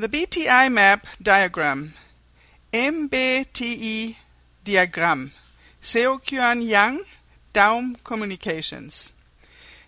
[0.00, 1.92] The BTI Map Diagram
[2.72, 4.14] MBTI
[4.64, 5.32] Diagramm
[5.82, 7.00] Seokyun Yang
[7.52, 9.10] Daum Communications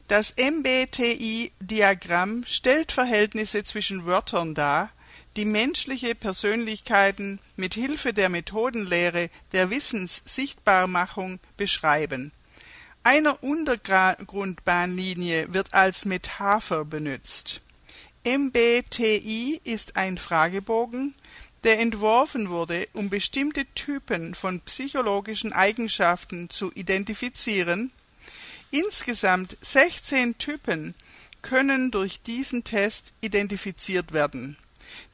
[0.09, 4.91] Das MBTI-Diagramm stellt Verhältnisse zwischen Wörtern dar,
[5.37, 12.33] die menschliche Persönlichkeiten mit Hilfe der Methodenlehre der Wissenssichtbarmachung beschreiben.
[13.05, 17.61] Einer Untergrundbahnlinie wird als Metapher benutzt.
[18.25, 21.15] MBTI ist ein Fragebogen,
[21.65, 27.93] der entworfen wurde, um bestimmte Typen von psychologischen Eigenschaften zu identifizieren
[28.73, 30.95] Insgesamt 16 Typen
[31.43, 34.57] können durch diesen Test identifiziert werden.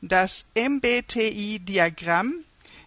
[0.02, 2.35] Das MBTI-Diagramm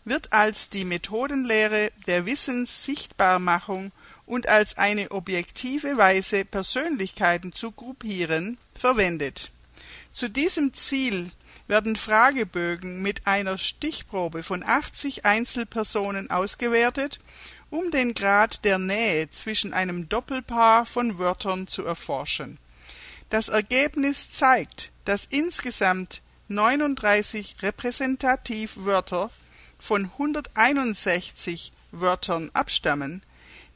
[0.06, 3.92] wird als die Methodenlehre der Wissenssichtbarmachung
[4.28, 9.52] und als eine objektive Weise Persönlichkeiten zu gruppieren verwendet.
[10.12, 11.30] Zu diesem Ziel
[11.68, 17.20] werden Fragebögen mit einer Stichprobe von 80 Einzelpersonen ausgewertet
[17.70, 22.58] um den Grad der Nähe zwischen einem Doppelpaar von Wörtern zu erforschen.
[23.30, 29.30] Das Ergebnis zeigt, dass insgesamt 39 Repräsentativwörter
[29.78, 33.22] von 161 Wörtern abstammen,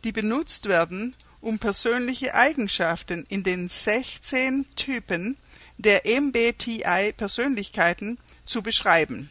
[0.03, 5.37] die benutzt werden, um persönliche Eigenschaften in den 16 Typen
[5.83, 9.29] der MBTI-Persönlichkeiten zu beschreiben.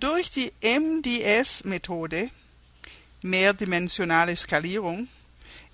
[0.00, 2.30] Durch die MDS-Methode
[3.22, 5.08] mehrdimensionale Skalierung,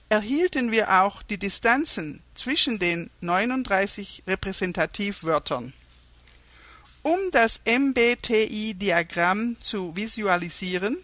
[0.09, 5.73] erhielten wir auch die Distanzen zwischen den 39 Repräsentativwörtern.
[7.03, 10.97] Um das MBTI-Diagramm zu visualisieren,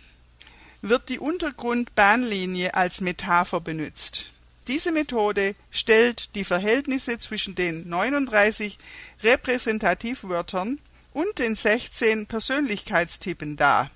[0.82, 4.30] wird die Untergrundbahnlinie als Metapher benutzt.
[4.68, 8.78] Diese Methode stellt die Verhältnisse zwischen den 39
[9.22, 10.78] Repräsentativwörtern
[11.12, 13.90] und den 16 Persönlichkeitstypen dar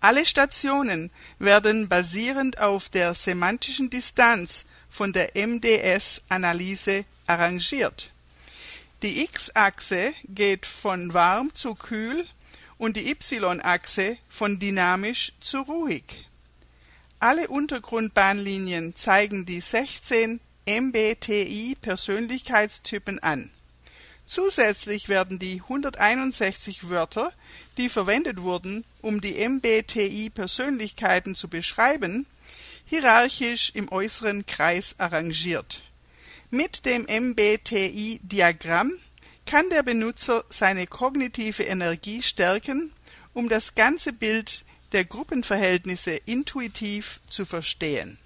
[0.00, 8.10] alle Stationen werden basierend auf der semantischen Distanz von der MDS-Analyse arrangiert.
[9.02, 12.24] Die x-Achse geht von warm zu kühl
[12.78, 16.26] und die y-Achse von dynamisch zu ruhig.
[17.20, 23.52] Alle Untergrundbahnlinien zeigen die 16 MBTI-Persönlichkeitstypen an
[24.30, 27.32] Zusätzlich werden die 161 Wörter,
[27.78, 32.26] die verwendet wurden, um die MBTI-Persönlichkeiten zu beschreiben,
[32.86, 35.82] hierarchisch im äußeren Kreis arrangiert.
[36.48, 38.92] Mit dem MBTI-Diagramm
[39.46, 42.92] kann der Benutzer seine kognitive Energie stärken,
[43.32, 48.18] um das ganze Bild der Gruppenverhältnisse intuitiv zu verstehen